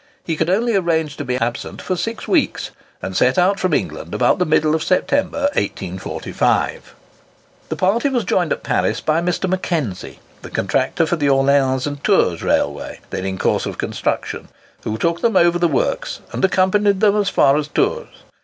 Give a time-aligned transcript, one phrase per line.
[0.23, 2.71] He could only arrange to be absent for six weeks,
[3.03, 6.95] and set out from England about the middle of September, 1845.
[7.69, 9.47] The party was joined at Paris by Mr.
[9.47, 14.47] Mackenzie, the contractor for the Orleans and Tours Railway, then in course of construction,
[14.81, 18.07] who took them over the works, and accompanied them as far as Tours.